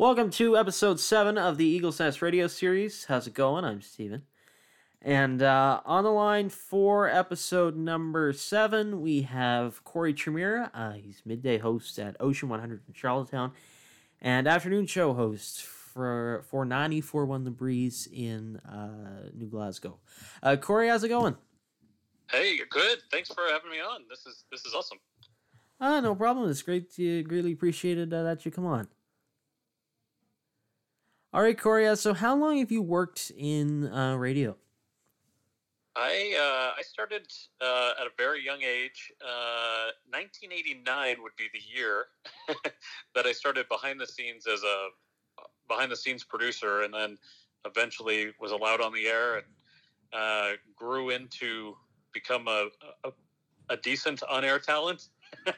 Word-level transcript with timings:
Welcome 0.00 0.30
to 0.30 0.56
episode 0.56 0.98
seven 0.98 1.36
of 1.36 1.58
the 1.58 1.66
Eagles 1.66 2.00
Nest 2.00 2.22
radio 2.22 2.46
series. 2.46 3.04
How's 3.04 3.26
it 3.26 3.34
going? 3.34 3.66
I'm 3.66 3.82
Steven. 3.82 4.22
And 5.02 5.42
uh, 5.42 5.82
on 5.84 6.04
the 6.04 6.10
line 6.10 6.48
for 6.48 7.06
episode 7.06 7.76
number 7.76 8.32
seven, 8.32 9.02
we 9.02 9.20
have 9.20 9.84
Corey 9.84 10.14
Tremere. 10.14 10.70
Uh, 10.72 10.92
he's 10.92 11.20
midday 11.26 11.58
host 11.58 11.98
at 11.98 12.16
Ocean 12.18 12.48
100 12.48 12.80
in 12.88 12.94
Charlottetown 12.94 13.52
and 14.22 14.48
afternoon 14.48 14.86
show 14.86 15.12
host 15.12 15.64
for, 15.64 16.46
for 16.48 16.64
941 16.64 17.44
The 17.44 17.50
Breeze 17.50 18.08
in 18.10 18.56
uh, 18.56 19.28
New 19.34 19.48
Glasgow. 19.48 19.98
Uh, 20.42 20.56
Corey, 20.56 20.88
how's 20.88 21.04
it 21.04 21.10
going? 21.10 21.36
Hey, 22.30 22.54
you're 22.54 22.64
good. 22.70 23.00
Thanks 23.10 23.28
for 23.28 23.42
having 23.52 23.70
me 23.70 23.80
on. 23.80 24.04
This 24.08 24.24
is 24.24 24.44
this 24.50 24.64
is 24.64 24.72
awesome. 24.72 24.96
Uh, 25.78 26.00
no 26.00 26.14
problem. 26.14 26.48
It's 26.48 26.62
great. 26.62 26.90
To, 26.96 27.22
greatly 27.22 27.52
appreciated 27.52 28.14
uh, 28.14 28.22
that 28.22 28.46
you 28.46 28.50
come 28.50 28.64
on. 28.64 28.88
All 31.32 31.42
right, 31.42 31.56
Corey. 31.56 31.86
Uh, 31.86 31.94
so, 31.94 32.12
how 32.12 32.34
long 32.34 32.58
have 32.58 32.72
you 32.72 32.82
worked 32.82 33.30
in 33.36 33.86
uh, 33.86 34.16
radio? 34.16 34.56
I 35.94 36.34
uh, 36.36 36.74
I 36.76 36.82
started 36.82 37.28
uh, 37.60 37.92
at 38.00 38.06
a 38.08 38.10
very 38.18 38.44
young 38.44 38.62
age. 38.62 39.12
1989 40.10 41.22
would 41.22 41.36
be 41.36 41.44
the 41.52 41.60
year 41.72 42.06
that 43.14 43.26
I 43.26 43.32
started 43.32 43.68
behind 43.68 44.00
the 44.00 44.08
scenes 44.08 44.48
as 44.48 44.64
a 44.64 44.88
behind 45.68 45.92
the 45.92 45.96
scenes 45.96 46.24
producer, 46.24 46.82
and 46.82 46.92
then 46.92 47.16
eventually 47.64 48.32
was 48.40 48.50
allowed 48.50 48.80
on 48.80 48.92
the 48.92 49.06
air 49.06 49.36
and 50.12 50.58
grew 50.74 51.10
into 51.10 51.76
become 52.12 52.48
a, 52.48 52.68
a, 53.04 53.12
a 53.68 53.76
decent 53.76 54.24
on 54.24 54.44
air 54.44 54.58
talent. 54.58 55.10
uh, 55.46 55.52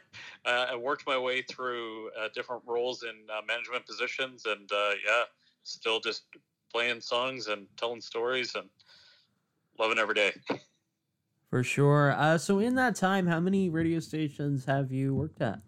I 0.45 0.77
worked 0.77 1.07
my 1.07 1.16
way 1.16 1.43
through 1.43 2.10
uh, 2.10 2.29
different 2.34 2.62
roles 2.66 3.04
in 3.04 3.16
uh, 3.30 3.41
management 3.46 3.87
positions, 3.87 4.45
and 4.46 4.70
uh, 4.70 4.91
yeah, 5.04 5.23
still 5.62 6.01
just 6.01 6.25
playing 6.73 7.01
songs 7.01 7.48
and 7.48 7.66
telling 7.77 8.01
stories 8.01 8.55
and 8.55 8.68
loving 9.79 9.99
every 9.99 10.15
day. 10.15 10.32
For 11.51 11.63
sure. 11.63 12.13
Uh, 12.13 12.38
so, 12.38 12.60
in 12.60 12.74
that 12.77 12.96
time, 12.96 13.27
how 13.27 13.38
many 13.38 13.69
radio 13.69 14.01
stations 14.01 14.65
have 14.65 14.91
you 14.91 15.15
worked 15.15 15.43
at? 15.43 15.60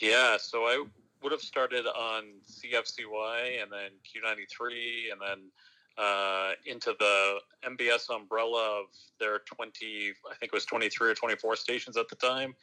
Yeah, 0.00 0.36
so 0.38 0.64
I 0.64 0.84
would 1.22 1.32
have 1.32 1.40
started 1.40 1.86
on 1.86 2.24
CFCY 2.44 3.62
and 3.62 3.72
then 3.72 3.92
Q93 4.04 5.12
and 5.12 5.20
then 5.20 5.50
uh, 5.96 6.52
into 6.66 6.94
the 6.98 7.38
MBS 7.64 8.14
umbrella 8.14 8.80
of 8.80 8.86
their 9.20 9.40
20, 9.40 10.12
I 10.30 10.34
think 10.34 10.52
it 10.52 10.52
was 10.52 10.64
23 10.64 11.10
or 11.10 11.14
24 11.14 11.56
stations 11.56 11.96
at 11.96 12.08
the 12.08 12.16
time, 12.16 12.54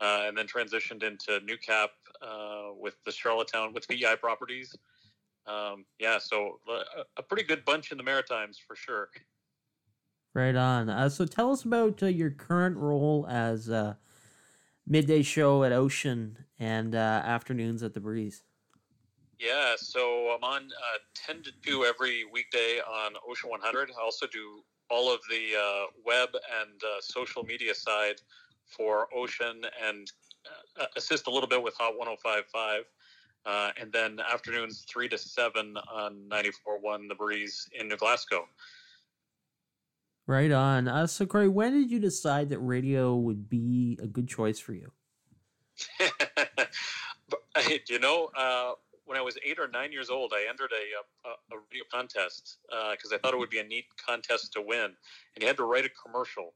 uh, 0.00 0.22
and 0.26 0.36
then 0.36 0.46
transitioned 0.46 1.02
into 1.02 1.40
NewCap 1.40 1.88
uh, 2.22 2.74
with 2.78 2.96
the 3.04 3.12
Charlottetown, 3.12 3.72
with 3.72 3.86
VI 3.86 4.16
properties. 4.16 4.74
Um, 5.46 5.84
yeah, 5.98 6.18
so 6.18 6.60
a, 6.68 6.72
uh, 6.72 7.04
a, 7.18 7.22
pretty 7.22 7.42
good 7.42 7.64
bunch 7.64 7.92
in 7.92 7.98
the 7.98 8.04
Maritimes 8.04 8.58
for 8.58 8.74
sure. 8.74 9.10
Right 10.32 10.56
on. 10.56 10.88
Uh, 10.88 11.08
so 11.08 11.26
tell 11.26 11.52
us 11.52 11.64
about 11.64 12.02
uh, 12.02 12.06
your 12.06 12.30
current 12.30 12.76
role 12.76 13.26
as 13.28 13.70
midday 14.86 15.22
show 15.22 15.64
at 15.64 15.72
Ocean 15.72 16.38
and 16.58 16.94
afternoons 16.94 17.82
at 17.82 17.94
the 17.94 18.00
Breeze. 18.00 18.42
Yeah, 19.38 19.74
so 19.76 20.34
I'm 20.34 20.44
on 20.44 20.62
uh, 20.62 20.98
10 21.14 21.42
to 21.42 21.52
2 21.62 21.84
every 21.84 22.24
weekday 22.24 22.80
on 22.80 23.12
Ocean 23.28 23.50
100. 23.50 23.90
I 23.90 24.02
also 24.02 24.26
do 24.26 24.62
all 24.90 25.12
of 25.12 25.20
the 25.28 25.56
uh, 25.58 25.86
web 26.04 26.28
and 26.60 26.82
uh, 26.82 27.00
social 27.00 27.42
media 27.42 27.74
side 27.74 28.20
for 28.66 29.08
Ocean 29.14 29.62
and 29.86 30.10
uh, 30.80 30.86
assist 30.96 31.26
a 31.26 31.30
little 31.30 31.48
bit 31.48 31.62
with 31.62 31.74
Hot 31.78 31.98
1055. 31.98 32.84
Uh, 33.46 33.70
and 33.78 33.92
then 33.92 34.18
afternoons 34.32 34.86
3 34.88 35.08
to 35.08 35.18
7 35.18 35.76
on 35.92 36.22
94.1 36.30 37.08
The 37.08 37.14
Breeze 37.14 37.68
in 37.78 37.88
New 37.88 37.96
Glasgow. 37.96 38.48
Right 40.26 40.50
on. 40.50 40.88
Uh, 40.88 41.06
so, 41.06 41.26
Corey, 41.26 41.48
when 41.48 41.72
did 41.72 41.90
you 41.90 42.00
decide 42.00 42.48
that 42.48 42.58
radio 42.60 43.14
would 43.14 43.50
be 43.50 43.98
a 44.02 44.06
good 44.06 44.26
choice 44.26 44.58
for 44.58 44.72
you? 44.72 44.90
you 47.88 47.98
know, 47.98 48.30
uh, 48.34 48.72
when 49.04 49.18
I 49.18 49.20
was 49.20 49.36
eight 49.44 49.58
or 49.58 49.68
nine 49.68 49.92
years 49.92 50.08
old, 50.08 50.32
I 50.34 50.48
entered 50.48 50.70
a, 50.72 51.28
a, 51.28 51.32
a 51.56 51.60
radio 51.70 51.84
contest 51.92 52.56
because 52.68 53.12
uh, 53.12 53.16
I 53.16 53.18
thought 53.18 53.34
it 53.34 53.38
would 53.38 53.50
be 53.50 53.58
a 53.58 53.64
neat 53.64 53.84
contest 54.04 54.54
to 54.54 54.62
win. 54.62 54.84
And 54.84 55.42
you 55.42 55.46
had 55.46 55.58
to 55.58 55.64
write 55.64 55.84
a 55.84 55.90
commercial. 55.90 56.54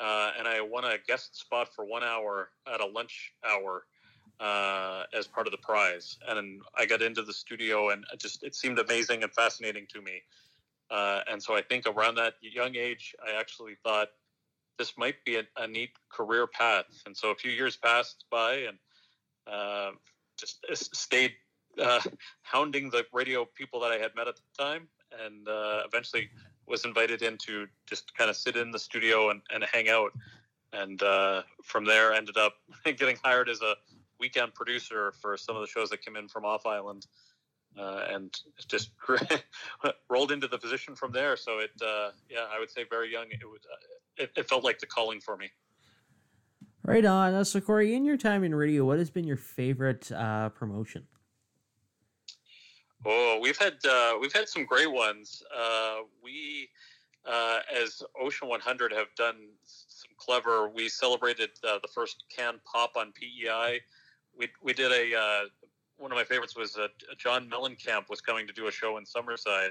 Uh, 0.00 0.32
and 0.38 0.46
I 0.46 0.60
won 0.60 0.84
a 0.84 0.96
guest 1.06 1.38
spot 1.38 1.68
for 1.74 1.84
one 1.84 2.04
hour 2.04 2.50
at 2.72 2.80
a 2.80 2.86
lunch 2.86 3.32
hour 3.44 3.86
uh, 4.40 5.04
as 5.12 5.26
part 5.26 5.46
of 5.46 5.50
the 5.50 5.58
prize. 5.58 6.18
And 6.28 6.62
I 6.76 6.86
got 6.86 7.02
into 7.02 7.22
the 7.22 7.32
studio, 7.32 7.90
and 7.90 8.04
just 8.18 8.42
it 8.42 8.54
seemed 8.54 8.78
amazing 8.78 9.22
and 9.22 9.32
fascinating 9.32 9.86
to 9.92 10.00
me. 10.00 10.22
Uh, 10.90 11.20
and 11.30 11.42
so 11.42 11.54
I 11.54 11.62
think 11.62 11.86
around 11.86 12.14
that 12.16 12.34
young 12.40 12.76
age, 12.76 13.14
I 13.26 13.38
actually 13.38 13.76
thought 13.82 14.08
this 14.78 14.96
might 14.96 15.16
be 15.24 15.36
a, 15.36 15.42
a 15.56 15.66
neat 15.66 15.90
career 16.10 16.46
path. 16.46 16.86
And 17.04 17.16
so 17.16 17.30
a 17.30 17.34
few 17.34 17.50
years 17.50 17.76
passed 17.76 18.24
by, 18.30 18.54
and 18.68 18.78
uh, 19.46 19.90
just 20.38 20.64
stayed 20.94 21.32
uh, 21.82 22.00
hounding 22.42 22.90
the 22.90 23.04
radio 23.12 23.44
people 23.44 23.80
that 23.80 23.90
I 23.90 23.98
had 23.98 24.14
met 24.14 24.28
at 24.28 24.36
the 24.36 24.64
time, 24.64 24.88
and 25.24 25.48
uh, 25.48 25.82
eventually 25.84 26.30
was 26.66 26.84
invited 26.84 27.22
in 27.22 27.38
to 27.38 27.66
just 27.86 28.14
kind 28.16 28.30
of 28.30 28.36
sit 28.36 28.56
in 28.56 28.70
the 28.70 28.78
studio 28.78 29.30
and, 29.30 29.40
and 29.50 29.64
hang 29.72 29.88
out. 29.88 30.12
And 30.72 31.02
uh, 31.02 31.42
from 31.64 31.84
there, 31.84 32.12
ended 32.12 32.36
up 32.36 32.54
getting 32.84 33.16
hired 33.22 33.48
as 33.48 33.62
a 33.62 33.74
weekend 34.20 34.54
producer 34.54 35.12
for 35.20 35.36
some 35.36 35.56
of 35.56 35.62
the 35.62 35.68
shows 35.68 35.90
that 35.90 36.02
came 36.02 36.16
in 36.16 36.28
from 36.28 36.44
off 36.44 36.66
island, 36.66 37.06
uh, 37.78 38.04
and 38.10 38.34
just 38.68 38.90
rolled 40.10 40.32
into 40.32 40.48
the 40.48 40.58
position 40.58 40.94
from 40.94 41.12
there. 41.12 41.36
So 41.36 41.58
it, 41.58 41.70
uh, 41.82 42.10
yeah, 42.28 42.46
I 42.50 42.58
would 42.58 42.70
say 42.70 42.84
very 42.88 43.10
young. 43.12 43.26
It 43.30 43.44
was, 43.44 43.60
uh, 43.70 44.22
it, 44.24 44.30
it 44.36 44.48
felt 44.48 44.64
like 44.64 44.78
the 44.78 44.86
calling 44.86 45.20
for 45.20 45.36
me. 45.36 45.50
Right 46.84 47.04
on. 47.04 47.44
So, 47.44 47.60
Corey, 47.60 47.94
in 47.94 48.04
your 48.04 48.16
time 48.16 48.44
in 48.44 48.54
radio, 48.54 48.84
what 48.84 48.98
has 48.98 49.10
been 49.10 49.26
your 49.26 49.36
favorite 49.36 50.10
uh, 50.10 50.48
promotion? 50.48 51.06
Oh, 53.04 53.38
we've 53.40 53.58
had 53.58 53.74
uh, 53.88 54.14
we've 54.20 54.32
had 54.32 54.48
some 54.48 54.64
great 54.64 54.90
ones. 54.90 55.42
Uh, 55.56 55.98
we, 56.22 56.68
uh, 57.26 57.58
as 57.74 58.02
Ocean 58.20 58.48
100, 58.48 58.92
have 58.92 59.08
done 59.16 59.36
some 59.64 60.10
clever. 60.16 60.68
We 60.68 60.88
celebrated 60.88 61.50
uh, 61.62 61.78
the 61.82 61.88
first 61.88 62.24
canned 62.34 62.60
pop 62.64 62.92
on 62.96 63.12
PEI. 63.12 63.80
We 64.38 64.48
we 64.62 64.72
did 64.72 64.92
a 64.92 65.18
uh, 65.18 65.40
one 65.96 66.12
of 66.12 66.16
my 66.16 66.24
favorites 66.24 66.56
was 66.56 66.76
a 66.76 66.88
John 67.16 67.50
Mellencamp 67.50 68.08
was 68.08 68.20
coming 68.20 68.46
to 68.46 68.52
do 68.52 68.68
a 68.68 68.72
show 68.72 68.96
in 68.96 69.04
Summerside. 69.04 69.70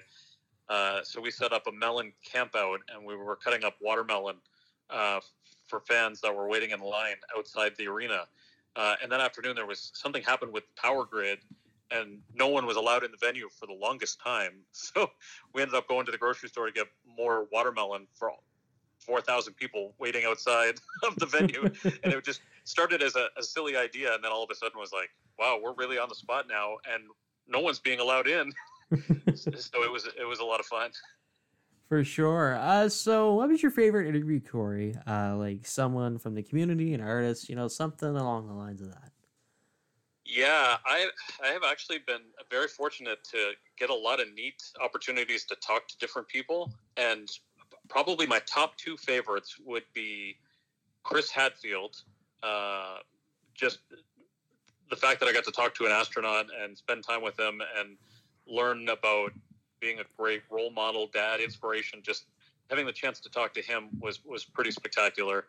Uh, 0.70 1.02
so 1.02 1.22
we 1.22 1.32
set 1.32 1.54
up 1.54 1.66
a 1.68 1.72
melon 1.72 2.12
camp 2.24 2.54
out, 2.56 2.82
and 2.94 3.06
we 3.06 3.16
were 3.16 3.38
cutting 3.38 3.64
up 3.64 3.76
watermelon 3.82 4.36
for 5.68 5.80
fans 5.82 6.22
that 6.22 6.36
were 6.36 6.48
waiting 6.48 6.72
in 6.72 6.80
line 6.82 7.16
outside 7.38 7.72
the 7.78 7.88
arena. 7.88 8.26
and 8.76 9.12
that 9.12 9.22
afternoon, 9.22 9.56
there 9.56 9.66
was 9.66 9.92
something 9.94 10.22
happened 10.24 10.52
with 10.52 10.64
Power 10.76 11.06
Grid 11.06 11.40
and 11.92 12.20
no 12.34 12.48
one 12.48 12.66
was 12.66 12.78
allowed 12.78 13.04
in 13.04 13.12
the 13.12 13.18
venue 13.18 13.50
for 13.50 13.66
the 13.66 13.74
longest 13.74 14.20
time. 14.20 14.54
So 14.72 15.10
we 15.54 15.62
ended 15.62 15.76
up 15.76 15.88
going 15.88 16.06
to 16.06 16.12
the 16.12 16.18
grocery 16.18 16.50
store 16.50 16.66
to 16.66 16.72
get 16.72 16.88
more 17.06 17.48
watermelon 17.52 18.08
for 18.14 18.30
4,000 19.08 19.54
people 19.54 19.94
waiting 19.98 20.26
outside 20.26 20.76
of 21.08 21.16
the 21.16 21.26
venue. 21.26 21.64
and 22.04 22.14
it 22.14 22.24
just 22.24 22.42
started 22.66 23.02
as 23.02 23.16
a, 23.16 23.28
a, 23.38 23.44
silly 23.44 23.76
idea. 23.76 24.14
And 24.14 24.24
then 24.24 24.32
all 24.32 24.44
of 24.44 24.50
a 24.52 24.56
sudden 24.56 24.80
was 24.80 24.92
like, 24.92 25.10
wow, 25.40 25.60
we're 25.64 25.74
really 25.74 25.98
on 25.98 26.10
the 26.10 26.16
spot 26.16 26.46
now. 26.48 26.76
And 26.94 27.04
no 27.48 27.60
one's 27.60 27.80
being 27.80 28.00
allowed 28.00 28.28
in. 28.28 28.52
so 29.36 29.84
it 29.84 29.92
was, 29.92 30.08
it 30.20 30.28
was 30.28 30.40
a 30.40 30.46
lot 30.46 30.60
of 30.60 30.66
fun. 30.66 30.92
For 31.88 32.04
sure. 32.04 32.56
Uh, 32.56 32.90
so 32.90 33.34
what 33.34 33.48
was 33.50 33.64
your 33.64 33.72
favorite 33.72 34.08
interview, 34.08 34.42
Corey? 34.42 34.96
Uh, 35.08 35.38
like 35.38 35.66
someone 35.66 36.18
from 36.18 36.36
the 36.36 36.44
community, 36.44 36.94
an 36.94 37.02
artist, 37.02 37.48
you 37.48 37.56
know, 37.56 37.70
something 37.70 38.10
along 38.10 38.48
the 38.48 38.54
lines 38.54 38.82
of 38.82 38.90
that. 38.90 39.12
Yeah, 40.26 40.76
I 40.86 41.08
I 41.42 41.48
have 41.48 41.62
actually 41.64 42.00
been 42.00 42.20
very 42.52 42.68
fortunate 42.68 43.24
to 43.32 43.52
get 43.80 43.90
a 43.90 43.96
lot 43.96 44.20
of 44.20 44.28
neat 44.34 44.62
opportunities 44.84 45.46
to 45.46 45.56
talk 45.56 45.88
to 45.88 45.98
different 46.00 46.28
people, 46.28 46.74
and 46.98 47.30
probably 47.90 48.26
my 48.26 48.40
top 48.46 48.78
two 48.78 48.98
favorites 48.98 49.58
would 49.66 49.84
be 49.94 50.38
Chris 51.04 51.32
Hadfield. 51.32 51.96
Uh, 52.44 52.98
just 53.54 53.80
the 54.90 54.96
fact 54.96 55.20
that 55.20 55.28
I 55.28 55.34
got 55.34 55.44
to 55.46 55.52
talk 55.52 55.74
to 55.76 55.86
an 55.86 55.92
astronaut 55.92 56.48
and 56.62 56.78
spend 56.78 57.04
time 57.04 57.22
with 57.22 57.40
him 57.40 57.62
and 57.78 57.98
learn 58.48 58.88
about 58.90 59.32
being 59.80 60.00
a 60.00 60.04
great 60.18 60.44
role 60.50 60.72
model, 60.72 61.10
dad, 61.14 61.40
inspiration. 61.40 62.02
Just 62.04 62.26
having 62.70 62.86
the 62.86 62.92
chance 62.92 63.20
to 63.22 63.30
talk 63.30 63.54
to 63.54 63.62
him 63.62 63.90
was 64.00 64.24
was 64.26 64.46
pretty 64.46 64.72
spectacular. 64.72 65.46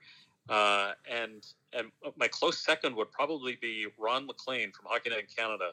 Uh, 0.48 0.92
and 1.10 1.46
and 1.72 1.90
my 2.16 2.28
close 2.28 2.58
second 2.58 2.96
would 2.96 3.10
probably 3.10 3.58
be 3.60 3.86
Ron 3.98 4.26
MacLean 4.26 4.72
from 4.72 4.86
Hockey 4.88 5.10
Night 5.10 5.20
in 5.20 5.26
Canada. 5.36 5.70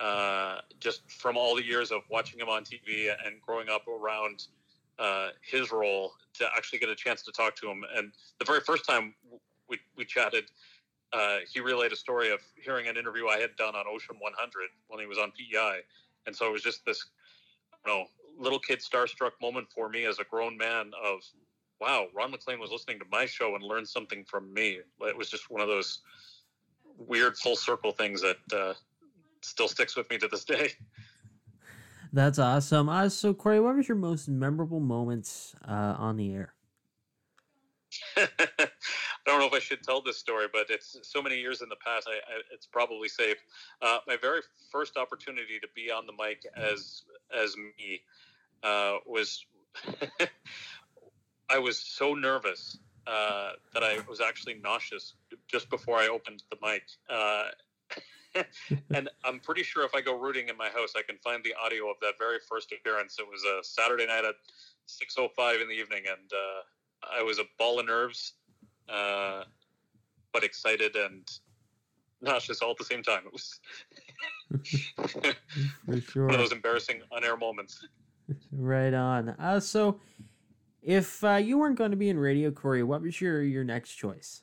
Uh, 0.00 0.60
just 0.80 1.08
from 1.10 1.36
all 1.36 1.54
the 1.54 1.64
years 1.64 1.92
of 1.92 2.00
watching 2.10 2.40
him 2.40 2.48
on 2.48 2.64
TV 2.64 3.14
and 3.24 3.40
growing 3.40 3.68
up 3.68 3.86
around 3.86 4.46
uh, 4.98 5.28
his 5.42 5.72
role, 5.72 6.12
to 6.34 6.46
actually 6.56 6.78
get 6.78 6.88
a 6.88 6.94
chance 6.94 7.22
to 7.22 7.32
talk 7.32 7.56
to 7.56 7.70
him. 7.70 7.84
And 7.96 8.12
the 8.38 8.44
very 8.44 8.60
first 8.60 8.86
time 8.86 9.14
we, 9.68 9.78
we 9.96 10.04
chatted, 10.04 10.44
uh, 11.12 11.38
he 11.52 11.60
relayed 11.60 11.92
a 11.92 11.96
story 11.96 12.32
of 12.32 12.40
hearing 12.56 12.88
an 12.88 12.96
interview 12.96 13.26
I 13.26 13.38
had 13.38 13.54
done 13.56 13.74
on 13.74 13.84
Ocean 13.86 14.16
100 14.18 14.68
when 14.88 15.00
he 15.00 15.06
was 15.06 15.18
on 15.18 15.30
PEI, 15.32 15.80
and 16.26 16.34
so 16.34 16.46
it 16.46 16.52
was 16.52 16.62
just 16.62 16.84
this, 16.86 17.04
you 17.84 17.92
know, 17.92 18.06
little 18.38 18.58
kid 18.58 18.80
starstruck 18.80 19.32
moment 19.40 19.68
for 19.74 19.88
me 19.88 20.04
as 20.04 20.18
a 20.18 20.24
grown 20.24 20.56
man 20.56 20.90
of, 21.04 21.20
wow, 21.80 22.06
Ron 22.14 22.30
MacLean 22.30 22.60
was 22.60 22.70
listening 22.70 22.98
to 23.00 23.04
my 23.10 23.26
show 23.26 23.54
and 23.54 23.62
learned 23.62 23.88
something 23.88 24.24
from 24.24 24.52
me. 24.54 24.80
It 25.00 25.16
was 25.16 25.28
just 25.28 25.50
one 25.50 25.60
of 25.60 25.68
those 25.68 26.00
weird 26.96 27.36
full 27.36 27.56
circle 27.56 27.92
things 27.92 28.22
that 28.22 28.36
uh, 28.54 28.74
still 29.42 29.68
sticks 29.68 29.96
with 29.96 30.08
me 30.10 30.18
to 30.18 30.28
this 30.28 30.44
day. 30.46 30.72
That's 32.12 32.38
awesome. 32.38 32.88
Uh, 32.90 33.08
so, 33.08 33.32
Corey, 33.32 33.58
what 33.58 33.74
was 33.74 33.88
your 33.88 33.96
most 33.96 34.28
memorable 34.28 34.80
moments 34.80 35.54
uh, 35.66 35.96
on 35.98 36.16
the 36.16 36.34
air? 36.34 36.52
I 38.16 38.68
don't 39.26 39.38
know 39.38 39.46
if 39.46 39.54
I 39.54 39.58
should 39.58 39.82
tell 39.82 40.02
this 40.02 40.18
story, 40.18 40.46
but 40.52 40.66
it's 40.68 40.98
so 41.02 41.22
many 41.22 41.38
years 41.38 41.62
in 41.62 41.68
the 41.68 41.76
past. 41.76 42.08
I, 42.08 42.16
I, 42.16 42.40
it's 42.52 42.66
probably 42.66 43.08
safe. 43.08 43.36
Uh, 43.80 43.98
my 44.06 44.16
very 44.20 44.40
first 44.70 44.96
opportunity 44.96 45.58
to 45.60 45.68
be 45.74 45.90
on 45.90 46.06
the 46.06 46.12
mic 46.12 46.44
as 46.56 47.04
as 47.34 47.56
me 47.56 48.00
uh, 48.62 48.96
was 49.06 49.46
I 51.50 51.58
was 51.58 51.78
so 51.78 52.14
nervous 52.14 52.78
uh, 53.06 53.52
that 53.74 53.82
I 53.82 53.98
was 54.08 54.20
actually 54.20 54.54
nauseous 54.54 55.14
just 55.46 55.70
before 55.70 55.96
I 55.96 56.08
opened 56.08 56.42
the 56.50 56.56
mic. 56.62 56.82
And 58.94 59.08
I'm 59.24 59.40
pretty 59.40 59.62
sure 59.62 59.84
if 59.84 59.94
I 59.94 60.00
go 60.00 60.18
rooting 60.18 60.48
in 60.48 60.56
my 60.56 60.68
house, 60.68 60.92
I 60.96 61.02
can 61.02 61.16
find 61.18 61.42
the 61.44 61.54
audio 61.62 61.90
of 61.90 61.96
that 62.00 62.14
very 62.18 62.38
first 62.48 62.72
appearance. 62.72 63.18
It 63.18 63.26
was 63.26 63.44
a 63.44 63.62
Saturday 63.62 64.06
night 64.06 64.24
at 64.24 64.36
6:05 64.86 65.60
in 65.62 65.68
the 65.68 65.74
evening, 65.74 66.04
and 66.08 66.32
uh, 66.32 67.18
I 67.18 67.22
was 67.22 67.38
a 67.38 67.44
ball 67.58 67.80
of 67.80 67.86
nerves, 67.86 68.34
uh, 68.88 69.44
but 70.32 70.44
excited 70.44 70.96
and 70.96 71.30
nauseous 72.20 72.62
all 72.62 72.70
at 72.70 72.78
the 72.78 72.84
same 72.84 73.02
time. 73.02 73.24
It 73.26 73.32
was 73.32 73.60
sure. 76.04 76.26
one 76.26 76.34
of 76.34 76.40
those 76.40 76.52
embarrassing 76.52 77.02
on-air 77.10 77.36
moments. 77.36 77.86
Right 78.52 78.94
on. 78.94 79.30
Uh, 79.30 79.60
so, 79.60 80.00
if 80.82 81.22
uh, 81.24 81.36
you 81.36 81.58
weren't 81.58 81.76
going 81.76 81.90
to 81.90 81.96
be 81.96 82.08
in 82.08 82.18
radio, 82.18 82.50
Corey, 82.50 82.82
what 82.82 83.02
was 83.02 83.20
your 83.20 83.42
your 83.42 83.64
next 83.64 83.94
choice? 83.94 84.42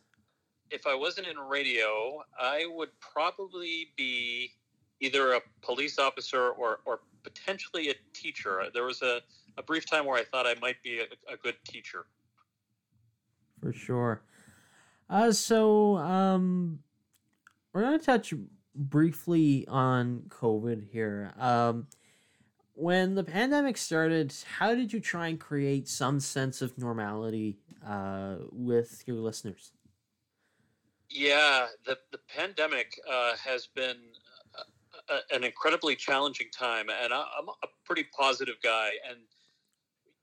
If 0.72 0.86
I 0.88 0.96
wasn't 0.96 1.28
in 1.28 1.38
radio, 1.38 2.22
I 2.40 2.66
would 2.70 2.90
probably 3.00 3.90
be 3.98 4.52
either 5.00 5.34
a 5.34 5.42
police 5.62 5.98
officer 5.98 6.50
or, 6.50 6.80
or 6.86 7.00
potentially 7.24 7.90
a 7.90 7.96
teacher. 8.14 8.64
There 8.74 8.84
was 8.84 9.02
a, 9.02 9.22
a 9.58 9.64
brief 9.64 9.90
time 9.90 10.06
where 10.06 10.18
I 10.18 10.24
thought 10.24 10.46
I 10.46 10.56
might 10.62 10.82
be 10.84 11.00
a, 11.00 11.34
a 11.34 11.38
good 11.38 11.56
teacher. 11.66 12.06
For 13.62 13.74
sure. 13.74 14.22
Uh, 15.10 15.32
so, 15.32 15.98
um, 15.98 16.80
we're 17.74 17.82
going 17.82 18.00
to 18.00 18.06
touch 18.06 18.34
briefly 18.76 19.66
on 19.68 20.24
COVID 20.30 20.90
here. 20.90 21.34
Um, 21.38 21.88
when 22.74 23.16
the 23.16 23.24
pandemic 23.24 23.78
started, 23.78 24.34
how 24.58 24.74
did 24.74 24.94
you 24.94 25.00
try 25.00 25.28
and 25.28 25.40
create 25.40 25.88
some 25.88 26.20
sense 26.20 26.62
of 26.62 26.78
normality 26.78 27.58
uh, 27.86 28.36
with 28.52 29.04
your 29.06 29.18
listeners? 29.18 29.74
Yeah, 31.10 31.68
the 31.86 31.98
the 32.12 32.20
pandemic 32.36 33.00
uh, 33.12 33.36
has 33.44 33.68
been 33.68 33.98
a, 35.10 35.14
a, 35.14 35.36
an 35.36 35.44
incredibly 35.44 35.96
challenging 35.96 36.48
time, 36.58 36.88
and 36.90 37.14
I, 37.14 37.24
I'm 37.40 37.50
a 37.50 37.68
pretty 37.86 38.06
positive 38.16 38.56
guy. 38.64 38.92
And 39.10 39.20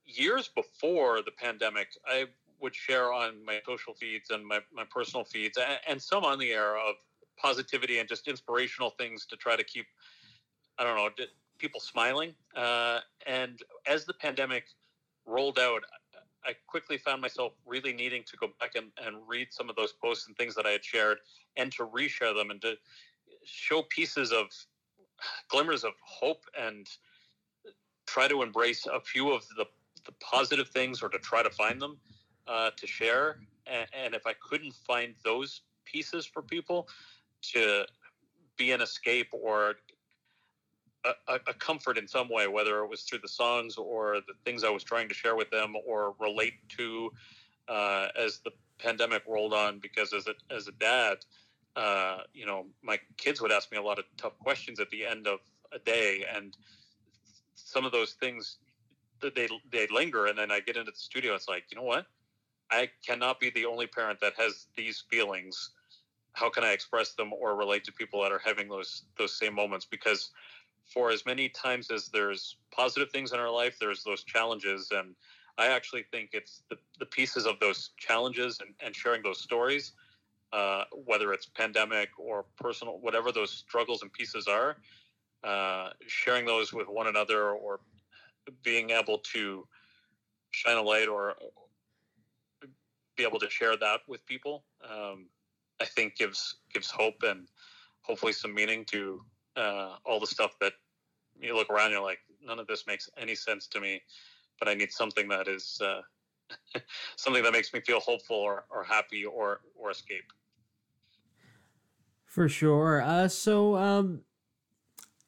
years 0.05 0.49
before 0.55 1.21
the 1.21 1.31
pandemic, 1.31 1.89
I 2.05 2.25
would 2.61 2.73
share 2.73 3.13
on 3.13 3.43
my 3.45 3.59
social 3.65 3.93
feeds 3.93 4.29
and 4.31 4.45
my, 4.45 4.59
my 4.73 4.83
personal 4.89 5.25
feeds, 5.25 5.57
and, 5.57 5.79
and 5.87 6.01
some 6.01 6.23
on 6.23 6.39
the 6.39 6.51
air 6.51 6.77
of 6.77 6.95
positivity 7.37 7.99
and 7.99 8.09
just 8.09 8.27
inspirational 8.27 8.91
things 8.91 9.25
to 9.27 9.35
try 9.35 9.55
to 9.55 9.63
keep, 9.63 9.85
I 10.79 10.83
don't 10.83 10.95
know, 10.95 11.09
people 11.59 11.79
smiling. 11.79 12.33
Uh, 12.55 12.99
and 13.27 13.59
as 13.85 14.05
the 14.05 14.13
pandemic 14.13 14.63
rolled 15.25 15.59
out, 15.59 15.83
I 16.47 16.53
quickly 16.65 16.97
found 16.97 17.21
myself 17.21 17.53
really 17.65 17.91
needing 17.91 18.23
to 18.23 18.37
go 18.37 18.47
back 18.59 18.75
and, 18.75 18.87
and 19.05 19.17
read 19.27 19.49
some 19.51 19.69
of 19.69 19.75
those 19.75 19.91
posts 19.91 20.27
and 20.27 20.37
things 20.37 20.55
that 20.55 20.65
I 20.65 20.71
had 20.71 20.83
shared 20.83 21.17
and 21.57 21.71
to 21.73 21.85
reshare 21.85 22.33
them 22.33 22.51
and 22.51 22.61
to 22.61 22.75
show 23.43 23.83
pieces 23.83 24.31
of 24.31 24.47
glimmers 25.49 25.83
of 25.83 25.91
hope 26.05 26.45
and 26.57 26.87
try 28.05 28.27
to 28.29 28.41
embrace 28.41 28.85
a 28.85 29.01
few 29.01 29.31
of 29.31 29.45
the, 29.57 29.65
the 30.05 30.13
positive 30.21 30.69
things 30.69 31.03
or 31.03 31.09
to 31.09 31.19
try 31.19 31.43
to 31.43 31.49
find 31.49 31.81
them 31.81 31.97
uh, 32.47 32.71
to 32.77 32.87
share. 32.87 33.39
And, 33.65 33.87
and 33.93 34.15
if 34.15 34.25
I 34.25 34.33
couldn't 34.33 34.73
find 34.73 35.15
those 35.25 35.61
pieces 35.83 36.25
for 36.25 36.41
people 36.41 36.87
to 37.53 37.85
be 38.55 38.71
an 38.71 38.81
escape 38.81 39.27
or 39.31 39.75
a, 41.05 41.39
a, 41.47 41.53
comfort 41.53 41.97
in 41.97 42.07
some 42.07 42.29
way, 42.29 42.47
whether 42.47 42.79
it 42.79 42.87
was 42.87 43.03
through 43.03 43.19
the 43.19 43.27
songs 43.27 43.77
or 43.77 44.17
the 44.27 44.33
things 44.45 44.63
I 44.63 44.69
was 44.69 44.83
trying 44.83 45.07
to 45.09 45.13
share 45.13 45.35
with 45.35 45.49
them 45.49 45.73
or 45.85 46.15
relate 46.19 46.53
to 46.77 47.11
uh, 47.67 48.07
as 48.19 48.39
the 48.39 48.51
pandemic 48.79 49.23
rolled 49.27 49.53
on. 49.53 49.79
Because 49.79 50.13
as 50.13 50.27
a 50.27 50.33
as 50.53 50.67
a 50.67 50.71
dad, 50.73 51.17
uh, 51.75 52.19
you 52.33 52.45
know, 52.45 52.65
my 52.81 52.99
kids 53.17 53.41
would 53.41 53.51
ask 53.51 53.71
me 53.71 53.77
a 53.77 53.81
lot 53.81 53.99
of 53.99 54.05
tough 54.17 54.37
questions 54.39 54.79
at 54.79 54.89
the 54.89 55.05
end 55.05 55.27
of 55.27 55.39
a 55.71 55.79
day, 55.79 56.25
and 56.33 56.57
some 57.55 57.85
of 57.85 57.91
those 57.91 58.13
things 58.13 58.57
they 59.21 59.47
they 59.71 59.87
linger. 59.87 60.25
And 60.25 60.37
then 60.37 60.51
I 60.51 60.59
get 60.59 60.77
into 60.77 60.91
the 60.91 60.97
studio, 60.97 61.35
it's 61.35 61.47
like, 61.47 61.65
you 61.69 61.77
know 61.77 61.83
what? 61.83 62.05
I 62.69 62.89
cannot 63.05 63.39
be 63.39 63.49
the 63.49 63.65
only 63.65 63.87
parent 63.87 64.19
that 64.19 64.33
has 64.37 64.67
these 64.75 65.03
feelings. 65.09 65.71
How 66.33 66.49
can 66.49 66.63
I 66.63 66.71
express 66.71 67.13
them 67.13 67.33
or 67.33 67.55
relate 67.55 67.83
to 67.85 67.91
people 67.91 68.21
that 68.21 68.31
are 68.31 68.41
having 68.43 68.67
those 68.67 69.03
those 69.17 69.37
same 69.37 69.55
moments? 69.55 69.85
Because 69.85 70.31
for 70.87 71.11
as 71.11 71.25
many 71.25 71.49
times 71.49 71.91
as 71.91 72.07
there's 72.07 72.57
positive 72.71 73.11
things 73.11 73.33
in 73.33 73.39
our 73.39 73.51
life, 73.51 73.77
there's 73.79 74.03
those 74.03 74.23
challenges. 74.23 74.89
And 74.91 75.15
I 75.57 75.67
actually 75.67 76.05
think 76.11 76.29
it's 76.33 76.63
the, 76.69 76.77
the 76.99 77.05
pieces 77.05 77.45
of 77.45 77.59
those 77.59 77.91
challenges 77.97 78.59
and, 78.61 78.73
and 78.79 78.95
sharing 78.95 79.21
those 79.21 79.41
stories, 79.41 79.93
uh, 80.53 80.83
whether 81.05 81.33
it's 81.33 81.45
pandemic 81.45 82.09
or 82.17 82.45
personal, 82.57 82.99
whatever 82.99 83.31
those 83.31 83.51
struggles 83.51 84.01
and 84.01 84.13
pieces 84.13 84.47
are, 84.47 84.77
uh, 85.43 85.89
sharing 86.07 86.45
those 86.45 86.71
with 86.73 86.87
one 86.87 87.07
another 87.07 87.51
or 87.51 87.79
being 88.63 88.91
able 88.91 89.17
to 89.19 89.67
shine 90.51 90.77
a 90.77 90.81
light 90.81 91.09
or 91.09 91.35
be 93.17 93.23
able 93.23 93.39
to 93.39 93.49
share 93.49 93.75
that 93.75 93.99
with 94.07 94.25
people, 94.25 94.63
um, 94.89 95.27
I 95.81 95.85
think 95.85 96.15
gives 96.15 96.55
gives 96.73 96.89
hope 96.89 97.23
and 97.23 97.47
hopefully 98.01 98.31
some 98.31 98.53
meaning 98.53 98.85
to 98.85 99.21
uh, 99.57 99.97
all 100.05 100.19
the 100.19 100.27
stuff 100.27 100.51
that 100.61 100.73
you 101.39 101.55
look 101.55 101.69
around, 101.69 101.91
you're 101.91 102.01
like, 102.01 102.19
none 102.41 102.59
of 102.59 102.67
this 102.67 102.85
makes 102.87 103.09
any 103.17 103.35
sense 103.35 103.67
to 103.67 103.79
me, 103.79 104.01
but 104.59 104.69
I 104.69 104.73
need 104.73 104.91
something 104.91 105.27
that 105.29 105.47
is 105.47 105.79
uh, 105.83 106.01
something 107.15 107.43
that 107.43 107.51
makes 107.51 107.73
me 107.73 107.81
feel 107.81 107.99
hopeful 107.99 108.37
or, 108.37 108.65
or 108.69 108.83
happy 108.83 109.25
or 109.25 109.61
or 109.75 109.91
escape. 109.91 110.25
For 112.25 112.47
sure. 112.47 113.01
Uh, 113.01 113.27
so, 113.27 113.75
um, 113.77 114.21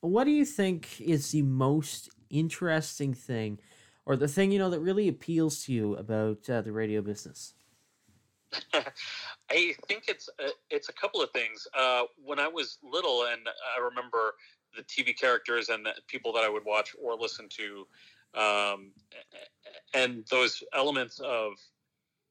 what 0.01 0.25
do 0.25 0.31
you 0.31 0.45
think 0.45 1.01
is 1.01 1.31
the 1.31 1.41
most 1.41 2.09
interesting 2.29 3.13
thing, 3.13 3.59
or 4.05 4.15
the 4.15 4.27
thing 4.27 4.51
you 4.51 4.59
know 4.59 4.69
that 4.69 4.79
really 4.79 5.07
appeals 5.07 5.65
to 5.65 5.73
you 5.73 5.95
about 5.95 6.49
uh, 6.49 6.61
the 6.61 6.71
radio 6.71 7.01
business? 7.01 7.53
I 9.51 9.75
think 9.87 10.03
it's 10.07 10.29
a, 10.39 10.49
it's 10.69 10.89
a 10.89 10.93
couple 10.93 11.21
of 11.21 11.31
things. 11.31 11.67
Uh, 11.77 12.03
when 12.23 12.39
I 12.39 12.47
was 12.47 12.77
little, 12.83 13.25
and 13.31 13.41
I 13.47 13.83
remember 13.83 14.33
the 14.75 14.83
TV 14.83 15.17
characters 15.17 15.69
and 15.69 15.85
the 15.85 15.93
people 16.07 16.33
that 16.33 16.43
I 16.43 16.49
would 16.49 16.65
watch 16.65 16.95
or 17.01 17.15
listen 17.15 17.47
to, 17.49 17.87
um, 18.39 18.91
and 19.93 20.23
those 20.29 20.63
elements 20.73 21.19
of 21.19 21.53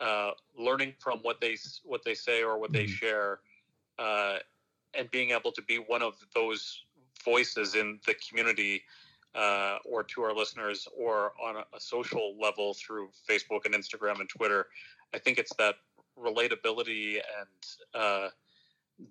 uh, 0.00 0.30
learning 0.56 0.94
from 0.98 1.18
what 1.22 1.40
they 1.40 1.56
what 1.84 2.04
they 2.04 2.14
say 2.14 2.42
or 2.42 2.58
what 2.58 2.72
they 2.72 2.84
mm-hmm. 2.84 2.92
share, 2.92 3.40
uh, 3.98 4.38
and 4.94 5.10
being 5.10 5.30
able 5.30 5.52
to 5.52 5.62
be 5.62 5.76
one 5.76 6.02
of 6.02 6.14
those 6.34 6.84
voices 7.24 7.74
in 7.74 7.98
the 8.06 8.14
community. 8.28 8.82
Uh, 9.34 9.76
or 9.84 10.02
to 10.02 10.22
our 10.22 10.34
listeners, 10.34 10.88
or 10.98 11.32
on 11.40 11.56
a, 11.56 11.76
a 11.76 11.78
social 11.78 12.34
level 12.40 12.74
through 12.74 13.10
Facebook 13.28 13.66
and 13.66 13.74
Instagram 13.74 14.18
and 14.20 14.28
Twitter, 14.28 14.66
I 15.14 15.18
think 15.18 15.38
it's 15.38 15.54
that 15.56 15.76
relatability 16.22 17.14
and 17.14 17.94
uh, 17.94 18.28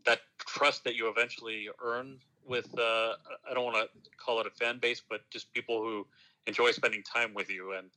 that 0.06 0.20
trust 0.40 0.84
that 0.84 0.96
you 0.96 1.10
eventually 1.10 1.70
earn 1.84 2.20
with 2.46 2.68
uh, 2.80 3.14
I 3.50 3.54
don't 3.54 3.66
want 3.66 3.76
to 3.76 4.10
call 4.18 4.40
it 4.40 4.48
a 4.48 4.50
fan 4.50 4.80
base, 4.80 5.02
but 5.08 5.22
just 5.30 5.52
people 5.54 5.82
who 5.82 6.08
enjoy 6.46 6.72
spending 6.72 7.04
time 7.04 7.34
with 7.34 7.50
you, 7.50 7.74
and 7.74 7.90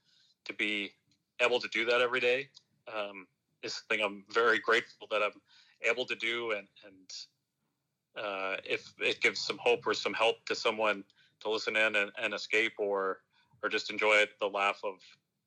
to 0.44 0.52
be 0.52 0.92
able 1.40 1.60
to 1.60 1.68
do 1.68 1.84
that 1.84 2.00
every 2.00 2.20
day 2.20 2.48
um, 2.92 3.26
is 3.62 3.74
something 3.74 4.04
I'm 4.04 4.24
very 4.32 4.58
grateful 4.58 5.06
that 5.10 5.22
I'm 5.22 5.40
able 5.88 6.04
to 6.06 6.16
do, 6.16 6.52
and 6.52 6.66
and 6.84 8.24
uh, 8.24 8.56
if 8.64 8.92
it 8.98 9.20
gives 9.20 9.40
some 9.40 9.58
hope 9.58 9.86
or 9.86 9.94
some 9.94 10.14
help 10.14 10.44
to 10.46 10.54
someone 10.54 11.04
to 11.40 11.50
listen 11.50 11.76
in 11.76 11.96
and, 11.96 12.10
and 12.20 12.34
escape 12.34 12.72
or 12.78 13.20
or 13.62 13.68
just 13.68 13.90
enjoy 13.90 14.24
the 14.40 14.48
laugh 14.48 14.80
of 14.82 14.94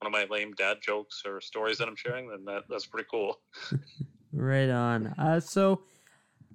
one 0.04 0.14
of 0.14 0.30
my 0.30 0.36
lame 0.36 0.52
dad 0.54 0.78
jokes 0.82 1.24
or 1.26 1.40
stories 1.40 1.78
that 1.78 1.88
I'm 1.88 1.96
sharing, 1.96 2.28
then 2.28 2.44
that, 2.46 2.64
that's 2.70 2.86
pretty 2.86 3.08
cool. 3.10 3.40
right 4.34 4.70
on. 4.70 5.08
Uh, 5.18 5.40
so, 5.40 5.84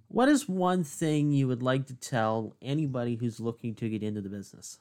What 0.08 0.28
is 0.28 0.48
one 0.48 0.84
thing 0.84 1.32
you 1.32 1.48
would 1.48 1.62
like 1.62 1.86
to 1.86 1.94
tell 1.94 2.56
anybody 2.60 3.14
who's 3.14 3.40
looking 3.40 3.74
to 3.76 3.88
get 3.88 4.02
into 4.02 4.20
the 4.20 4.28
business? 4.28 4.78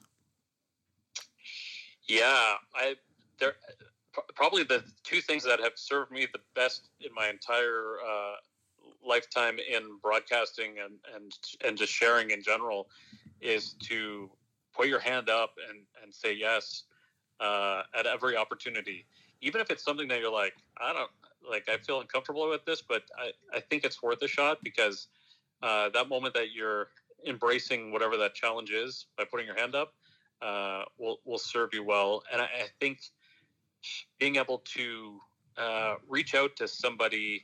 Yeah, 2.07 2.55
I 2.73 2.95
there 3.39 3.53
probably 4.35 4.63
the 4.63 4.83
two 5.03 5.21
things 5.21 5.43
that 5.43 5.59
have 5.59 5.73
served 5.75 6.11
me 6.11 6.27
the 6.31 6.39
best 6.55 6.89
in 7.01 7.13
my 7.13 7.29
entire 7.29 7.97
uh, 8.01 8.35
lifetime 9.05 9.57
in 9.59 9.97
broadcasting 10.01 10.75
and 10.83 10.93
and 11.13 11.33
and 11.65 11.77
just 11.77 11.91
sharing 11.91 12.31
in 12.31 12.41
general 12.41 12.87
is 13.41 13.73
to 13.73 14.29
put 14.73 14.87
your 14.87 14.99
hand 14.99 15.29
up 15.29 15.51
and 15.69 15.79
and 16.01 16.13
say 16.13 16.33
yes 16.33 16.83
uh, 17.39 17.83
at 17.97 18.05
every 18.05 18.35
opportunity, 18.35 19.05
even 19.41 19.61
if 19.61 19.69
it's 19.69 19.83
something 19.83 20.07
that 20.07 20.19
you're 20.19 20.31
like, 20.31 20.55
I 20.77 20.93
don't 20.93 21.11
like, 21.49 21.69
I 21.69 21.77
feel 21.77 22.01
uncomfortable 22.01 22.49
with 22.49 22.65
this, 22.65 22.81
but 22.81 23.03
I 23.17 23.31
I 23.55 23.59
think 23.59 23.85
it's 23.85 24.01
worth 24.01 24.21
a 24.21 24.27
shot 24.27 24.63
because 24.63 25.07
uh, 25.63 25.89
that 25.89 26.09
moment 26.09 26.33
that 26.33 26.51
you're 26.51 26.89
embracing 27.25 27.91
whatever 27.91 28.17
that 28.17 28.33
challenge 28.35 28.71
is 28.71 29.07
by 29.17 29.23
putting 29.23 29.45
your 29.45 29.57
hand 29.57 29.75
up 29.75 29.93
uh, 30.41 30.83
will 30.97 31.19
will 31.25 31.37
serve 31.37 31.73
you 31.73 31.83
well. 31.83 32.23
And 32.31 32.41
I, 32.41 32.45
I 32.45 32.67
think 32.79 32.99
being 34.19 34.35
able 34.37 34.59
to 34.59 35.19
uh, 35.57 35.95
reach 36.07 36.35
out 36.35 36.55
to 36.57 36.67
somebody 36.67 37.43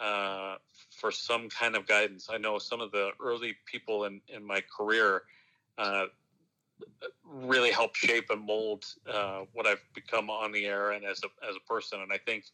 uh, 0.00 0.56
for 0.90 1.10
some 1.10 1.48
kind 1.48 1.76
of 1.76 1.86
guidance. 1.86 2.28
I 2.30 2.38
know 2.38 2.58
some 2.58 2.80
of 2.80 2.92
the 2.92 3.10
early 3.20 3.56
people 3.66 4.04
in 4.04 4.20
in 4.28 4.44
my 4.44 4.62
career. 4.76 5.22
Uh, 5.78 6.06
really 7.24 7.70
helped 7.70 7.96
shape 7.96 8.30
and 8.30 8.44
mold 8.44 8.84
uh, 9.12 9.40
what 9.52 9.66
I've 9.66 9.82
become 9.94 10.30
on 10.30 10.52
the 10.52 10.66
air 10.66 10.92
and 10.92 11.04
as 11.04 11.20
a, 11.24 11.48
as 11.48 11.56
a 11.56 11.72
person. 11.72 12.00
And 12.00 12.12
I 12.12 12.18
think, 12.18 12.44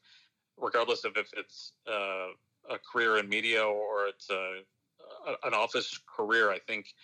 regardless 0.57 1.05
of 1.05 1.17
if 1.17 1.31
it's 1.37 1.73
uh, 1.89 2.29
a 2.71 2.79
career 2.91 3.19
in 3.19 3.29
media 3.29 3.65
or 3.65 4.07
it's 4.07 4.31
a, 4.31 4.61
a, 5.27 5.47
an 5.47 5.55
office 5.55 5.99
career, 6.07 6.51
I 6.51 6.59
think 6.59 6.95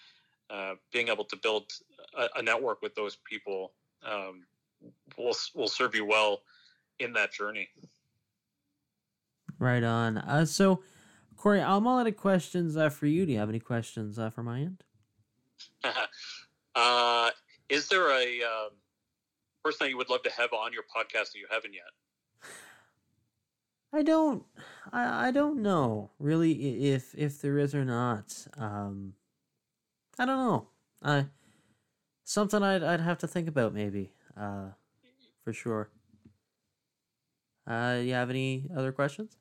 uh, 0.50 0.74
being 0.92 1.08
able 1.08 1.24
to 1.24 1.36
build 1.36 1.70
a, 2.16 2.28
a 2.36 2.42
network 2.42 2.82
with 2.82 2.94
those 2.94 3.16
people 3.28 3.72
um, 4.06 4.44
will 5.16 5.36
will 5.54 5.68
serve 5.68 5.94
you 5.94 6.04
well 6.04 6.40
in 6.98 7.12
that 7.12 7.32
journey. 7.32 7.68
Right 9.58 9.82
on. 9.82 10.18
Uh, 10.18 10.44
so, 10.44 10.82
Corey, 11.36 11.60
I'm 11.60 11.86
all 11.86 11.98
out 11.98 12.06
of 12.06 12.16
questions 12.16 12.76
uh, 12.76 12.88
for 12.88 13.06
you. 13.06 13.26
Do 13.26 13.32
you 13.32 13.38
have 13.38 13.48
any 13.48 13.58
questions 13.58 14.18
uh, 14.18 14.30
for 14.30 14.42
my 14.42 14.60
end? 14.60 14.84
uh, 16.78 17.30
is 17.68 17.88
there 17.88 18.10
a 18.10 18.42
um, 18.42 18.70
person 19.64 19.86
that 19.86 19.90
you 19.90 19.96
would 19.96 20.08
love 20.08 20.22
to 20.22 20.30
have 20.30 20.52
on 20.52 20.72
your 20.72 20.84
podcast 20.84 21.32
that 21.32 21.38
you 21.38 21.46
haven't 21.50 21.74
yet? 21.74 22.50
I 23.92 24.02
don't. 24.02 24.44
I, 24.92 25.28
I 25.28 25.30
don't 25.30 25.62
know 25.62 26.10
really 26.18 26.92
if 26.92 27.14
if 27.16 27.40
there 27.40 27.58
is 27.58 27.74
or 27.74 27.84
not. 27.84 28.46
Um, 28.56 29.14
I 30.18 30.26
don't 30.26 30.36
know. 30.36 30.68
I 31.02 31.26
something 32.24 32.62
I'd 32.62 32.82
I'd 32.82 33.00
have 33.00 33.18
to 33.18 33.26
think 33.26 33.48
about 33.48 33.74
maybe. 33.74 34.12
Uh, 34.38 34.68
for 35.42 35.52
sure. 35.52 35.90
Uh, 37.66 37.98
you 38.02 38.12
have 38.12 38.30
any 38.30 38.66
other 38.76 38.92
questions? 38.92 39.36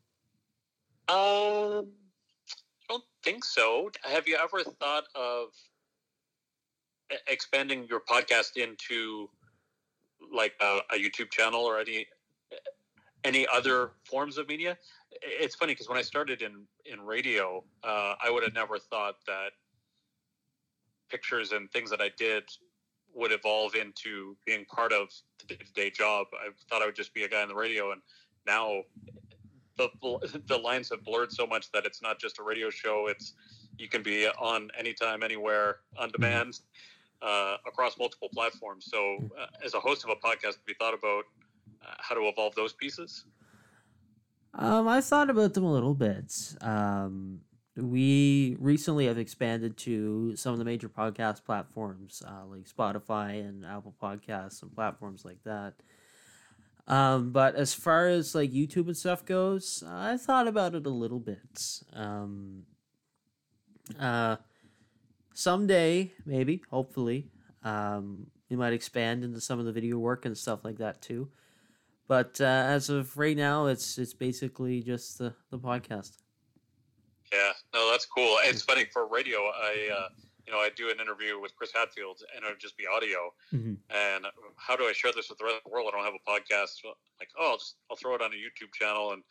Um, 1.07 1.87
I 1.87 2.89
don't 2.89 3.03
think 3.23 3.45
so. 3.45 3.91
Have 4.03 4.27
you 4.27 4.37
ever 4.41 4.63
thought 4.63 5.05
of 5.15 5.49
expanding 7.27 7.87
your 7.89 8.01
podcast 8.01 8.57
into 8.57 9.29
like 10.33 10.53
a, 10.61 10.79
a 10.91 10.95
YouTube 10.95 11.31
channel 11.31 11.61
or 11.61 11.79
any 11.79 12.07
any 13.23 13.47
other 13.53 13.91
forms 14.05 14.37
of 14.37 14.47
media? 14.47 14.77
It's 15.21 15.55
funny 15.55 15.73
because 15.73 15.89
when 15.89 15.97
I 15.97 16.01
started 16.01 16.41
in 16.41 16.65
in 16.85 17.01
radio, 17.01 17.63
uh, 17.83 18.15
I 18.23 18.29
would 18.29 18.43
have 18.43 18.53
never 18.53 18.77
thought 18.77 19.15
that 19.25 19.51
pictures 21.09 21.51
and 21.51 21.71
things 21.71 21.89
that 21.89 22.01
I 22.01 22.11
did 22.17 22.43
would 23.13 23.31
evolve 23.31 23.75
into 23.75 24.35
being 24.45 24.65
part 24.65 24.91
of 24.93 25.09
the 25.39 25.55
day-to-day 25.55 25.89
job. 25.89 26.27
I 26.33 26.49
thought 26.69 26.81
I 26.81 26.85
would 26.85 26.95
just 26.95 27.13
be 27.13 27.23
a 27.23 27.29
guy 27.29 27.41
on 27.41 27.47
the 27.47 27.55
radio, 27.55 27.91
and 27.91 28.01
now 28.45 28.83
the 29.77 29.89
the 30.47 30.57
lines 30.57 30.89
have 30.89 31.03
blurred 31.03 31.31
so 31.31 31.47
much 31.47 31.71
that 31.71 31.85
it's 31.85 32.01
not 32.01 32.19
just 32.19 32.39
a 32.39 32.43
radio 32.43 32.69
show. 32.69 33.07
It's 33.07 33.33
you 33.77 33.87
can 33.87 34.03
be 34.03 34.27
on 34.27 34.69
anytime, 34.77 35.23
anywhere, 35.23 35.77
on 35.97 36.09
mm-hmm. 36.09 36.21
Uh, 37.21 37.57
across 37.67 37.97
multiple 37.97 38.29
platforms. 38.33 38.87
So, 38.89 39.17
uh, 39.39 39.47
as 39.65 39.73
a 39.73 39.79
host 39.79 40.03
of 40.03 40.09
a 40.09 40.15
podcast, 40.15 40.55
have 40.55 40.67
you 40.67 40.75
thought 40.79 40.93
about 40.93 41.23
uh, 41.85 41.93
how 41.99 42.15
to 42.15 42.21
evolve 42.21 42.55
those 42.55 42.73
pieces? 42.73 43.25
Um, 44.53 44.87
I've 44.87 45.05
thought 45.05 45.29
about 45.29 45.53
them 45.53 45.63
a 45.63 45.71
little 45.71 45.93
bit. 45.93 46.33
Um, 46.61 47.41
we 47.75 48.57
recently 48.59 49.05
have 49.05 49.19
expanded 49.19 49.77
to 49.77 50.35
some 50.35 50.53
of 50.53 50.59
the 50.59 50.65
major 50.65 50.89
podcast 50.89 51.43
platforms 51.43 52.23
uh, 52.27 52.45
like 52.47 52.67
Spotify 52.67 53.39
and 53.47 53.63
Apple 53.65 53.93
Podcasts 54.01 54.63
and 54.63 54.73
platforms 54.73 55.23
like 55.23 55.43
that. 55.43 55.75
Um, 56.87 57.31
but 57.31 57.55
as 57.55 57.73
far 57.73 58.07
as 58.07 58.33
like 58.33 58.51
YouTube 58.51 58.87
and 58.87 58.97
stuff 58.97 59.25
goes, 59.25 59.83
I 59.87 60.17
thought 60.17 60.47
about 60.47 60.73
it 60.73 60.85
a 60.85 60.91
little 60.91 61.19
bit. 61.19 61.81
Um, 61.93 62.63
uh, 63.99 64.37
someday, 65.37 66.11
maybe, 66.25 66.63
hopefully, 66.71 67.29
um, 67.63 68.25
we 68.49 68.55
might 68.55 68.73
expand 68.73 69.23
into 69.23 69.39
some 69.39 69.59
of 69.59 69.65
the 69.65 69.71
video 69.71 69.97
work 69.97 70.25
and 70.25 70.35
stuff 70.35 70.65
like 70.65 70.77
that 70.77 71.01
too. 71.01 71.29
But 72.07 72.41
uh, 72.41 72.45
as 72.45 72.89
of 72.89 73.17
right 73.17 73.37
now, 73.37 73.67
it's 73.67 73.97
it's 73.97 74.13
basically 74.13 74.81
just 74.81 75.17
the 75.19 75.33
the 75.51 75.59
podcast. 75.59 76.17
Yeah, 77.31 77.51
no, 77.73 77.91
that's 77.91 78.05
cool. 78.05 78.37
It's 78.43 78.61
funny 78.61 78.85
for 78.85 79.07
radio. 79.07 79.39
I, 79.39 79.89
uh, 79.93 80.07
you 80.45 80.53
know, 80.53 80.59
I 80.59 80.69
do 80.75 80.89
an 80.89 81.01
interview 81.01 81.41
with 81.41 81.53
Chris 81.57 81.71
Hadfield, 81.75 82.21
and 82.33 82.45
it 82.45 82.47
would 82.47 82.59
just 82.59 82.77
be 82.77 82.85
audio. 82.87 83.33
Mm-hmm. 83.53 83.73
And 83.93 84.25
how 84.55 84.77
do 84.77 84.85
I 84.85 84.93
share 84.93 85.11
this 85.11 85.29
with 85.29 85.37
the 85.37 85.43
rest 85.43 85.57
of 85.57 85.63
the 85.65 85.69
world? 85.69 85.89
I 85.91 85.97
don't 85.97 86.05
have 86.05 86.13
a 86.15 86.29
podcast. 86.29 86.79
Like, 87.19 87.29
oh, 87.37 87.51
I'll 87.51 87.57
just 87.57 87.75
I'll 87.91 87.97
throw 87.97 88.15
it 88.15 88.21
on 88.21 88.31
a 88.31 88.35
YouTube 88.35 88.73
channel 88.73 89.11
and 89.11 89.21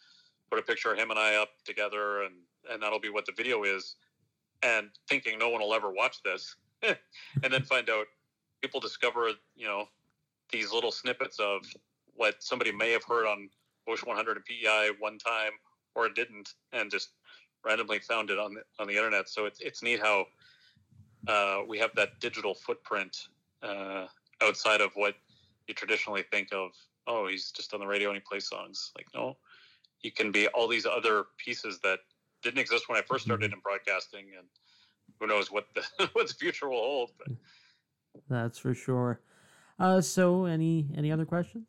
put 0.51 0.59
a 0.59 0.63
picture 0.63 0.93
of 0.93 0.99
him 0.99 1.11
and 1.11 1.19
I 1.19 1.37
up 1.37 1.49
together, 1.65 2.23
and 2.23 2.35
and 2.71 2.83
that'll 2.83 3.01
be 3.01 3.11
what 3.11 3.25
the 3.25 3.33
video 3.35 3.65
is. 3.65 3.97
And 4.63 4.89
thinking 5.09 5.39
no 5.39 5.49
one 5.51 5.61
will 5.61 5.75
ever 5.75 5.91
watch 5.91 6.23
this, 6.23 6.57
and 6.83 7.53
then 7.53 7.63
find 7.63 7.91
out 7.91 8.07
people 8.63 8.81
discover, 8.81 9.31
you 9.55 9.67
know, 9.67 9.85
these 10.51 10.73
little 10.73 10.93
snippets 10.93 11.39
of 11.39 11.61
what 12.15 12.43
somebody 12.43 12.73
may 12.73 12.91
have 12.93 13.05
heard 13.05 13.27
on 13.27 13.49
Ocean 13.89 14.09
100 14.09 14.37
and 14.37 14.45
PEI 14.45 14.91
one 14.99 15.19
time 15.19 15.53
or 15.95 16.09
didn't, 16.09 16.55
and 16.73 16.91
just 16.91 17.11
randomly 17.65 17.99
found 17.99 18.31
it 18.31 18.39
on 18.39 18.55
the 18.55 18.63
on 18.79 18.87
the 18.87 18.97
internet. 18.97 19.29
So 19.29 19.47
it's 19.47 19.61
it's 19.61 19.83
neat 19.83 20.01
how 20.01 20.27
uh, 21.29 21.59
we 21.67 21.79
have 21.79 21.91
that 21.97 22.21
digital 22.21 22.55
footprint 22.55 23.17
uh, 23.63 24.07
outside 24.43 24.81
of 24.81 24.93
what 24.95 25.15
you 25.67 25.75
traditionally 25.75 26.25
think 26.31 26.49
of. 26.53 26.71
Oh, 27.07 27.29
he's 27.29 27.51
just 27.51 27.75
on 27.75 27.81
the 27.81 27.87
radio 27.87 28.11
and 28.11 28.17
he 28.17 28.23
plays 28.27 28.49
songs. 28.49 28.93
Like 28.97 29.07
no, 29.15 29.37
you 30.03 30.13
can 30.13 30.31
be 30.31 30.49
all 30.49 30.69
these 30.69 30.87
other 30.87 31.27
pieces 31.39 31.81
that 31.83 32.01
didn't 32.47 32.61
exist 32.61 32.89
when 32.89 32.99
I 32.99 33.03
first 33.03 33.25
started 33.25 33.53
in 33.53 33.59
broadcasting, 33.61 34.27
and 34.39 34.47
who 35.21 35.27
knows 35.27 35.51
what 35.51 35.67
the 35.75 35.83
what 36.13 36.29
the 36.29 36.35
future 36.35 36.69
will 36.69 36.79
hold. 36.81 37.11
But. 37.19 37.29
That's 38.29 38.59
for 38.59 38.75
sure. 38.75 39.21
Uh, 39.79 40.01
so 40.01 40.47
any 40.47 40.87
any 40.97 41.13
other 41.13 41.27
questions? 41.27 41.67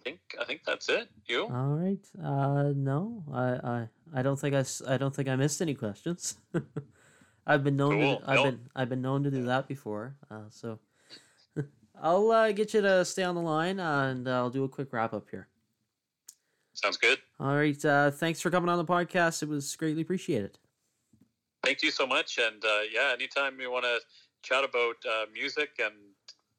I 0.00 0.02
think 0.02 0.20
I 0.40 0.44
think 0.44 0.62
that's 0.66 0.88
it. 0.88 1.08
You? 1.26 1.44
All 1.44 1.76
right. 1.76 2.04
Uh, 2.22 2.72
no, 2.74 3.22
I, 3.32 3.44
I, 3.44 3.88
I 4.14 4.22
don't 4.22 4.38
think 4.38 4.54
I, 4.54 4.64
I 4.88 4.96
don't 4.96 5.14
think 5.14 5.28
I 5.28 5.36
missed 5.36 5.60
any 5.60 5.74
questions. 5.74 6.36
I've 7.46 7.62
been 7.62 7.76
known 7.76 8.00
cool. 8.00 8.16
to, 8.20 8.30
I've 8.30 8.44
been 8.44 8.60
I've 8.74 8.88
been 8.88 9.02
known 9.02 9.22
to 9.24 9.30
do 9.30 9.44
that 9.44 9.68
before. 9.68 10.16
Uh, 10.30 10.48
so 10.48 10.78
I'll 12.02 12.30
uh, 12.30 12.52
get 12.52 12.72
you 12.72 12.80
to 12.80 13.04
stay 13.04 13.22
on 13.22 13.34
the 13.34 13.42
line 13.42 13.78
and 13.78 14.28
I'll 14.28 14.50
do 14.50 14.64
a 14.64 14.68
quick 14.68 14.92
wrap 14.92 15.12
up 15.12 15.26
here. 15.30 15.48
Sounds 16.74 16.96
good. 16.96 17.18
All 17.38 17.56
right. 17.56 17.84
Uh, 17.84 18.10
thanks 18.10 18.40
for 18.40 18.50
coming 18.50 18.68
on 18.68 18.78
the 18.78 18.84
podcast. 18.84 19.42
It 19.42 19.48
was 19.48 19.74
greatly 19.76 20.02
appreciated. 20.02 20.58
Thank 21.62 21.82
you 21.82 21.90
so 21.90 22.06
much. 22.06 22.38
And 22.38 22.64
uh, 22.64 22.80
yeah, 22.92 23.12
anytime 23.12 23.60
you 23.60 23.70
want 23.70 23.84
to 23.84 23.98
chat 24.42 24.64
about 24.64 24.96
uh, 25.06 25.26
music 25.32 25.78
and 25.78 25.94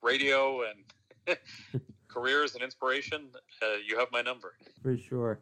radio 0.01 0.61
and 0.63 1.37
careers 2.07 2.53
and 2.53 2.63
inspiration, 2.63 3.29
uh, 3.63 3.77
you 3.87 3.97
have 3.97 4.09
my 4.11 4.21
number. 4.21 4.53
For 4.83 4.97
sure. 4.97 5.39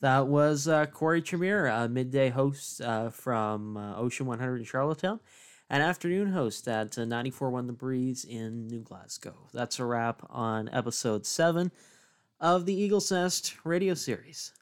That 0.00 0.28
was 0.28 0.68
uh, 0.68 0.86
Corey 0.86 1.22
Tremere, 1.22 1.66
a 1.66 1.88
midday 1.88 2.28
host 2.28 2.80
uh, 2.80 3.08
from 3.08 3.76
uh, 3.76 3.96
Ocean 3.96 4.26
100 4.26 4.58
in 4.58 4.64
Charlottetown, 4.64 5.18
an 5.70 5.80
afternoon 5.80 6.32
host 6.32 6.68
at 6.68 6.98
uh, 6.98 7.02
94.1 7.02 7.66
The 7.66 7.72
Breeze 7.72 8.24
in 8.24 8.66
New 8.66 8.80
Glasgow. 8.80 9.48
That's 9.54 9.78
a 9.78 9.84
wrap 9.86 10.22
on 10.28 10.68
episode 10.72 11.24
7 11.24 11.72
of 12.40 12.66
the 12.66 12.74
Eagle's 12.74 13.10
Nest 13.10 13.56
radio 13.64 13.94
series. 13.94 14.52